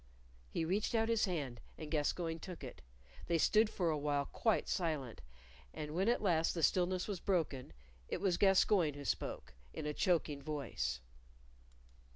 He 0.49 0.65
reached 0.65 0.95
out 0.95 1.09
his 1.09 1.25
hand, 1.25 1.61
and 1.77 1.91
Gascoyne 1.91 2.39
took 2.39 2.63
it. 2.63 2.81
They 3.27 3.37
stood 3.37 3.69
for 3.69 3.91
a 3.91 3.97
while 3.99 4.25
quite 4.25 4.67
silent, 4.67 5.21
and 5.75 5.93
when 5.93 6.09
at 6.09 6.23
last 6.23 6.55
the 6.55 6.63
stillness 6.63 7.07
was 7.07 7.19
broken, 7.19 7.71
it 8.07 8.19
was 8.19 8.37
Gascoyne 8.39 8.95
who 8.95 9.05
spoke, 9.05 9.53
in 9.75 9.85
a 9.85 9.93
choking 9.93 10.41
voice. 10.41 11.01